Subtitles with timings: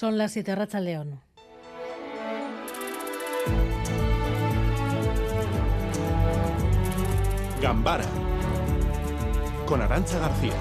[0.00, 1.20] Son las siete Racha León.
[7.60, 8.06] Gambara
[9.66, 10.54] con Arancha García.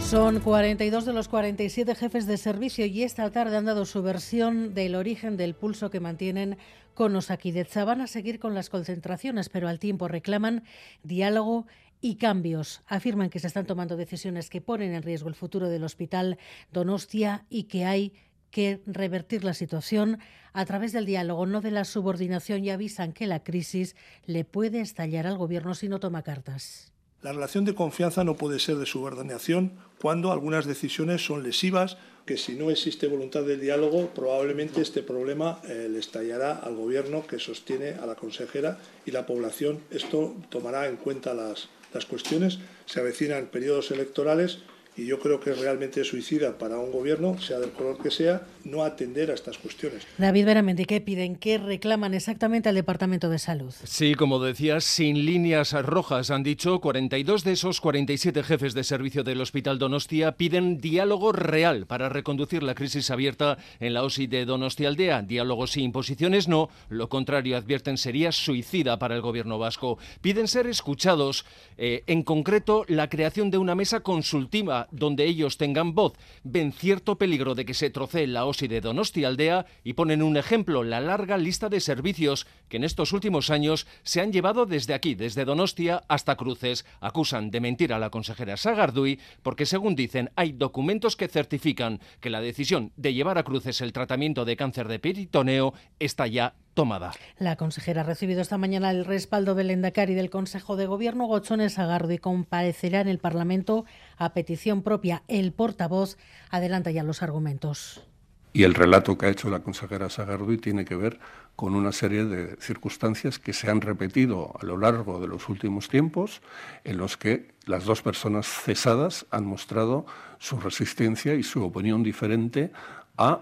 [0.00, 4.72] Son 42 de los 47 jefes de servicio y esta tarde han dado su versión
[4.72, 6.56] del origen del pulso que mantienen
[6.94, 7.84] con Osakidecha.
[7.84, 10.64] Van a seguir con las concentraciones, pero al tiempo reclaman
[11.02, 11.66] diálogo
[12.00, 12.82] y cambios.
[12.86, 16.38] Afirman que se están tomando decisiones que ponen en riesgo el futuro del hospital
[16.72, 18.12] Donostia y que hay
[18.50, 20.18] que revertir la situación
[20.52, 24.80] a través del diálogo, no de la subordinación, y avisan que la crisis le puede
[24.80, 26.92] estallar al Gobierno si no toma cartas.
[27.22, 32.36] La relación de confianza no puede ser de subordinación cuando algunas decisiones son lesivas, que
[32.36, 37.38] si no existe voluntad de diálogo, probablemente este problema eh, le estallará al Gobierno que
[37.38, 39.80] sostiene a la consejera y la población.
[39.90, 42.58] Esto tomará en cuenta las, las cuestiones.
[42.86, 44.58] Se avecinan periodos electorales
[44.96, 48.46] y yo creo que es realmente suicida para un gobierno, sea del color que sea,
[48.64, 50.06] no atender a estas cuestiones.
[50.16, 51.36] David Veramente, ¿qué piden?
[51.36, 53.74] ¿Qué reclaman exactamente al Departamento de Salud?
[53.84, 59.22] Sí, como decías, sin líneas rojas, han dicho 42 de esos 47 jefes de servicio
[59.22, 64.46] del Hospital Donostia piden diálogo real para reconducir la crisis abierta en la OSI de
[64.46, 65.22] Donostia Aldea.
[65.22, 69.98] Diálogo sin imposiciones no, lo contrario, advierten, sería suicida para el gobierno vasco.
[70.22, 71.44] Piden ser escuchados,
[71.76, 76.14] eh, en concreto, la creación de una mesa consultiva donde ellos tengan voz.
[76.44, 80.36] Ven cierto peligro de que se trocee la OSI de Donosti Aldea y ponen un
[80.36, 84.94] ejemplo, la larga lista de servicios que en estos últimos años se han llevado desde
[84.94, 86.84] aquí, desde Donostia hasta Cruces.
[87.00, 92.30] Acusan de mentir a la consejera Sagarduy porque, según dicen, hay documentos que certifican que
[92.30, 97.12] la decisión de llevar a Cruces el tratamiento de cáncer de peritoneo está ya tomada.
[97.38, 101.80] La consejera ha recibido esta mañana el respaldo del Endacari del Consejo de Gobierno Gochones
[101.80, 103.86] Agardo y comparecerá en el Parlamento
[104.18, 105.24] a petición propia.
[105.26, 106.18] El portavoz
[106.50, 108.06] adelanta ya los argumentos.
[108.52, 111.18] Y el relato que ha hecho la consejera Sagarduy tiene que ver
[111.56, 115.88] con una serie de circunstancias que se han repetido a lo largo de los últimos
[115.88, 116.42] tiempos,
[116.84, 120.06] en los que las dos personas cesadas han mostrado
[120.38, 122.70] su resistencia y su opinión diferente
[123.18, 123.40] a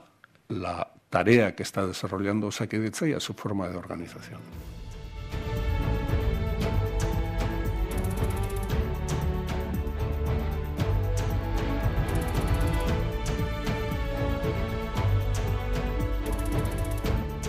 [0.49, 4.41] la tarea que está desarrollando Saquedecha y a su forma de organización.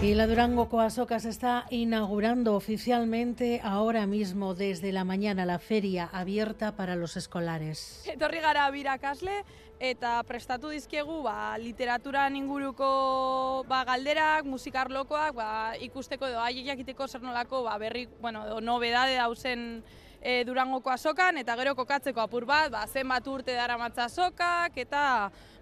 [0.06, 6.08] Y la Durango Coasoca se está inaugurando oficialmente ahora mismo desde la mañana la feria
[6.14, 8.04] abierta para los escolares.
[8.06, 9.42] Etorri gara birakasle
[9.80, 17.26] eta prestatu dizkiegu ba, literaturan inguruko ba, galderak, musikarlokoak, ba, ikusteko edo haiek jakiteko zer
[17.26, 19.82] nolako ba, berri, bueno, edo nobedade dauzen
[20.26, 25.02] e, Durangoko azokan, eta gero kokatzeko apur bat, ba, zenbat urte dara matza azokak, eta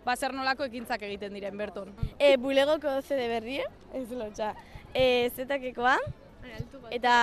[0.05, 1.91] ba, zer nolako ekintzak egiten diren berton.
[2.17, 4.53] E, bulegoko CD berria, ez lotxa,
[4.93, 5.97] e, zetakekoa,
[6.91, 7.17] eta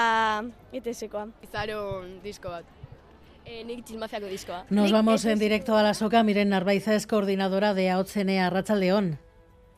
[0.77, 1.31] etesekoa.
[1.49, 2.77] Izaron disko bat.
[3.51, 4.67] Eh, nik diskoa.
[4.69, 6.23] Nos vamos en directo a la soca.
[6.23, 9.19] Miren, Narvaiza es coordinadora de AOTCNEA Racha León.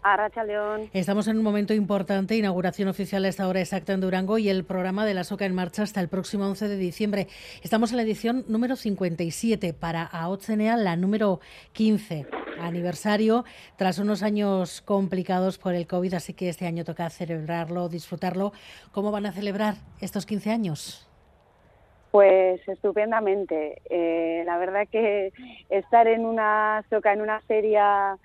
[0.03, 0.91] Arracha León.
[0.93, 4.65] Estamos en un momento importante, inauguración oficial a esta hora exacta en Durango y el
[4.65, 7.29] programa de la SOCA en marcha hasta el próximo 11 de diciembre.
[7.63, 11.41] Estamos en la edición número 57 para AOTCNEA, la número
[11.73, 12.27] 15
[12.61, 13.45] aniversario
[13.77, 18.53] tras unos años complicados por el COVID, así que este año toca celebrarlo, disfrutarlo.
[18.93, 21.09] ¿Cómo van a celebrar estos 15 años?
[22.11, 23.81] Pues estupendamente.
[23.89, 25.33] Eh, la verdad que
[25.71, 28.19] estar en una soca, en una feria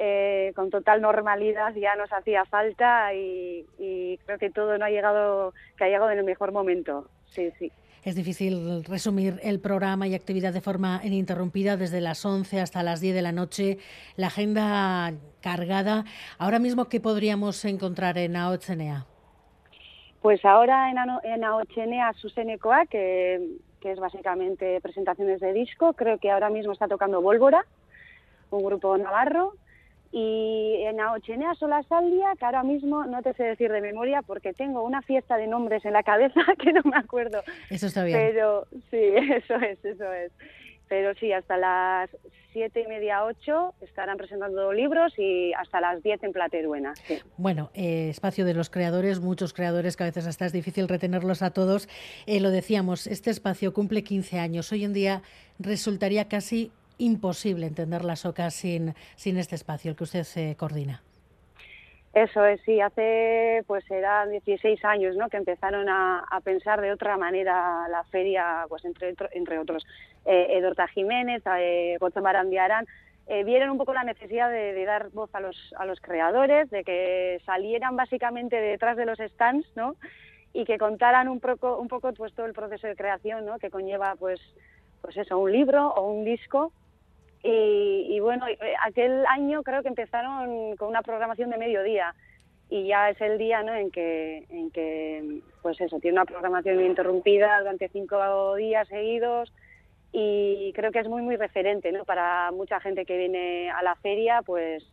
[0.00, 4.90] eh, con total normalidad ya nos hacía falta y, y, creo que todo no ha
[4.90, 7.08] llegado, que ha llegado en el mejor momento.
[7.26, 7.72] Sí, sí.
[8.04, 13.00] Es difícil resumir el programa y actividad de forma ininterrumpida desde las 11 hasta las
[13.00, 13.78] 10 de la noche.
[14.16, 16.04] La agenda cargada.
[16.38, 19.04] Ahora mismo, ¿qué podríamos encontrar en AOCNEA?
[20.22, 26.30] Pues ahora en, en AOCNEA Susenecoa, que, que es básicamente presentaciones de disco, creo que
[26.30, 27.64] ahora mismo está tocando Volvora,
[28.50, 29.54] un grupo navarro
[30.10, 34.52] y en Aochenea Sola Saldia, que ahora mismo no te sé decir de memoria porque
[34.54, 37.42] tengo una fiesta de nombres en la cabeza que no me acuerdo.
[37.68, 38.18] Eso está bien.
[38.18, 38.96] Pero sí,
[39.36, 40.32] eso es, eso es.
[40.88, 42.10] Pero sí, hasta las
[42.52, 46.94] siete y media, ocho estarán presentando libros y hasta las diez en Plateruena.
[47.06, 47.18] Sí.
[47.36, 51.42] Bueno, eh, espacio de los creadores, muchos creadores que a veces hasta es difícil retenerlos
[51.42, 51.88] a todos.
[52.26, 54.72] Eh, lo decíamos, este espacio cumple 15 años.
[54.72, 55.22] Hoy en día
[55.58, 61.02] resultaría casi imposible entender la SOCA sin, sin este espacio, el que usted eh, coordina.
[62.14, 65.28] Eso es, sí, hace pues eran 16 años ¿no?
[65.28, 69.86] que empezaron a, pensar de otra manera la feria, pues entre, entre otros,
[70.24, 72.86] eh, Edorta Jiménez, eh, Gozo Marandiarán,
[73.26, 76.82] eh, vieron un poco la necesidad de, dar voz a los, a los creadores, de
[76.82, 79.96] que salieran básicamente detrás de los stands, ¿no?
[80.54, 83.58] Y que contaran un poco, un poco pues todo el proceso de creación, ¿no?
[83.58, 84.40] Que conlleva pues,
[85.02, 86.72] pues eso, un libro o un disco
[87.42, 92.14] y, bueno, eh, aquel año creo que empezaron con una programación de mediodía
[92.68, 93.74] y ya es el día ¿no?
[93.74, 99.52] en, que, en que, pues eso, tiene una programación interrumpida durante cinco días seguidos
[100.12, 102.04] y creo que es muy, muy referente ¿no?
[102.04, 104.84] para mucha gente que viene a la feria, pues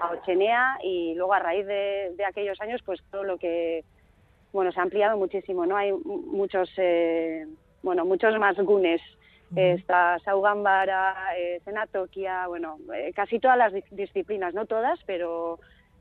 [0.00, 3.84] a Ochenea y luego a raíz de, aquellos años, pues todo lo que,
[4.52, 5.76] bueno, se ha ampliado muchísimo, ¿no?
[5.76, 7.46] Hay muchos, eh,
[7.82, 9.00] bueno, muchos más gunes
[9.54, 15.58] está Saugambara, eh, Senatokia, bueno, eh, casi todas las disciplinas, no todas, pero,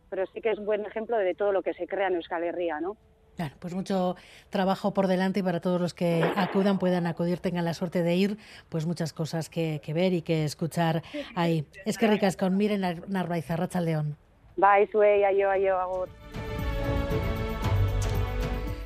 [0.10, 2.44] pero sí que es un buen ejemplo de todo lo que se crea en Euskal
[2.44, 2.96] Herria, ¿no?
[3.36, 4.18] Claro, pues mucho
[4.50, 8.16] trabajo por delante y para todos los que acudan, puedan acudir, tengan la suerte de
[8.16, 8.38] ir,
[8.68, 11.04] pues muchas cosas que, ver y que escuchar
[11.36, 11.66] ahí.
[11.86, 14.18] Es que ricas con Miren Narvaiza, Racha León.
[14.57, 16.10] Bye, Sue, ayo, ayo, agur.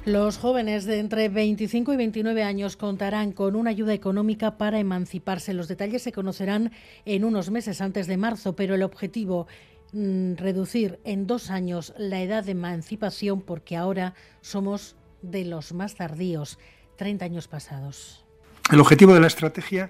[0.06, 5.54] Los jóvenes de entre 25 y 29 años contarán con una ayuda económica para emanciparse.
[5.54, 6.74] Los detalles se conocerán
[7.06, 9.48] en unos meses antes de marzo, pero el objetivo
[9.94, 15.96] mm, reducir en dos años la edad de emancipación porque ahora somos de los más
[15.96, 16.60] tardíos,
[16.98, 18.26] 30 años pasados.
[18.74, 19.90] El objetivo de la estrategia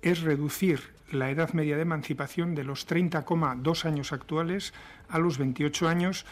[0.00, 0.80] es reducir
[1.12, 4.72] la edad media de emancipación de los 30,2 años actuales
[5.10, 6.24] a los 28 años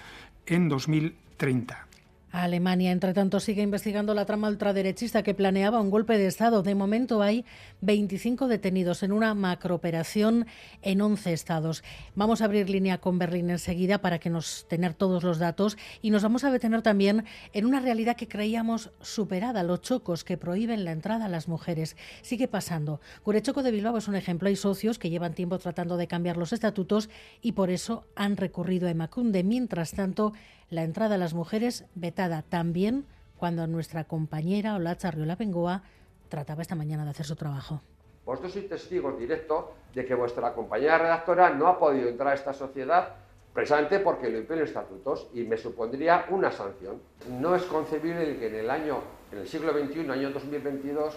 [0.47, 1.88] en 2030.
[2.31, 6.63] Alemania, entre tanto, sigue investigando la trama ultraderechista que planeaba un golpe de Estado.
[6.63, 7.45] De momento hay
[7.81, 10.47] 25 detenidos en una macrooperación
[10.83, 11.83] en 11 estados.
[12.15, 16.11] Vamos a abrir línea con Berlín enseguida para que nos tener todos los datos y
[16.11, 20.85] nos vamos a detener también en una realidad que creíamos superada, los chocos que prohíben
[20.85, 21.97] la entrada a las mujeres.
[22.21, 23.01] Sigue pasando.
[23.23, 24.49] Curechoco de Bilbao es un ejemplo.
[24.49, 27.09] Hay socios que llevan tiempo tratando de cambiar los estatutos
[27.41, 29.45] y por eso han recurrido a Emacunde.
[29.45, 30.35] Mientras tanto,
[30.71, 33.05] la entrada a las mujeres vetada también
[33.39, 35.83] cuando nuestra compañera Olacha Riola Bengoa
[36.29, 37.81] trataba esta mañana de hacer su trabajo.
[38.27, 42.53] Vosotros sois testigos directos de que vuestra compañera redactora no ha podido entrar a esta
[42.53, 43.15] sociedad
[43.55, 47.01] precisamente porque lo impiden estatutos y me supondría una sanción.
[47.41, 49.01] No es concebible que en el año,
[49.33, 51.17] en el siglo XXI, año 2022,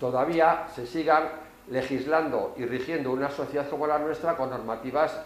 [0.00, 1.28] todavía se sigan
[1.70, 5.20] legislando y rigiendo una sociedad como la nuestra con normativas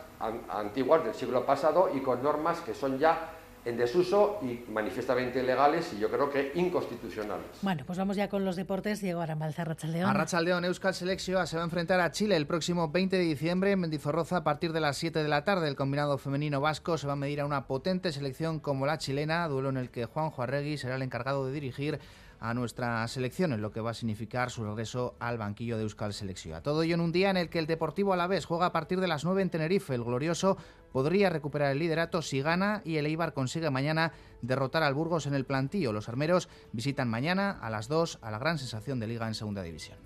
[0.50, 3.31] antiguas del siglo pasado y con normas que son ya
[3.64, 7.47] en desuso y manifiestamente ilegales y yo creo que inconstitucionales.
[7.62, 9.00] Bueno, pues vamos ya con los deportes.
[9.00, 10.11] Diego Aramalza, Arrachaldeón.
[10.11, 13.81] Arrachaldeón, Euskal Selección se va a enfrentar a Chile el próximo 20 de diciembre en
[13.81, 15.69] Mendizorroza a partir de las 7 de la tarde.
[15.69, 19.47] El combinado femenino vasco se va a medir a una potente selección como la chilena,
[19.49, 22.00] duelo en el que Juan Juarregui será el encargado de dirigir
[22.43, 26.12] a nuestra selección, en lo que va a significar su regreso al banquillo de Euskal
[26.12, 26.61] Selección.
[26.61, 29.06] Todo ello en un día en el que el Deportivo Alavés juega a partir de
[29.06, 29.94] las 9 en Tenerife.
[29.94, 30.56] El glorioso
[30.93, 35.35] podría recuperar el liderato si gana y el Eibar consigue mañana derrotar al Burgos en
[35.35, 35.93] el plantío.
[35.93, 39.62] Los armeros visitan mañana a las 2 a la gran sensación de liga en segunda
[39.62, 39.99] división.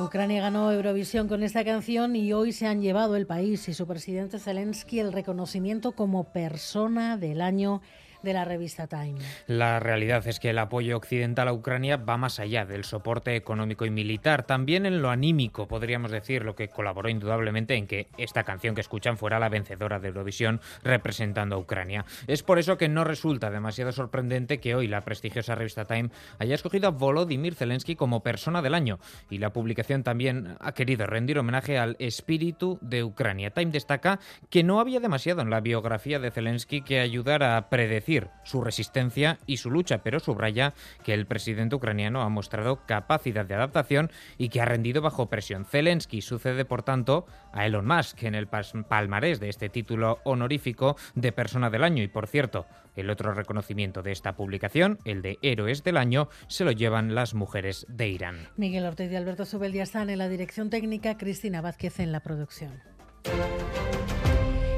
[0.00, 3.84] Ucrania ganó Eurovisión con esta canción y hoy se han llevado el país y su
[3.84, 7.82] presidente Zelensky el reconocimiento como persona del año
[8.22, 9.18] de la revista Time.
[9.46, 13.86] La realidad es que el apoyo occidental a Ucrania va más allá del soporte económico
[13.86, 18.44] y militar, también en lo anímico, podríamos decir, lo que colaboró indudablemente en que esta
[18.44, 22.04] canción que escuchan fuera la vencedora de Eurovisión representando a Ucrania.
[22.26, 26.54] Es por eso que no resulta demasiado sorprendente que hoy la prestigiosa revista Time haya
[26.54, 28.98] escogido a Volodymyr Zelensky como persona del año
[29.30, 33.50] y la publicación también ha querido rendir homenaje al espíritu de Ucrania.
[33.50, 34.18] Time destaca
[34.50, 38.07] que no había demasiado en la biografía de Zelensky que ayudara a predecir
[38.44, 40.72] su resistencia y su lucha, pero subraya
[41.04, 45.64] que el presidente ucraniano ha mostrado capacidad de adaptación y que ha rendido bajo presión.
[45.64, 51.32] Zelensky sucede, por tanto, a Elon Musk en el palmarés de este título honorífico de
[51.32, 52.02] persona del año.
[52.02, 56.64] Y por cierto, el otro reconocimiento de esta publicación, el de Héroes del Año, se
[56.64, 58.48] lo llevan las mujeres de Irán.
[58.56, 59.44] Miguel Ortiz y Alberto
[59.82, 62.72] están en la dirección técnica, Cristina Vázquez en la producción.